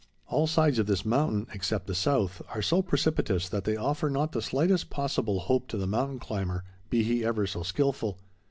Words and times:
All 0.25 0.47
sides 0.47 0.79
of 0.79 0.87
this 0.87 1.05
mountain, 1.05 1.45
except 1.53 1.85
the 1.85 1.93
south, 1.93 2.41
are 2.55 2.63
so 2.63 2.81
precipitous 2.81 3.47
that 3.49 3.65
they 3.65 3.75
offer 3.75 4.09
not 4.09 4.31
the 4.31 4.41
slightest 4.41 4.89
possible 4.89 5.41
hope 5.41 5.67
to 5.67 5.77
the 5.77 5.85
mountain 5.85 6.17
climber, 6.17 6.63
be 6.89 7.03
he 7.03 7.23
ever 7.23 7.45
so 7.45 7.61
skilful. 7.61 8.17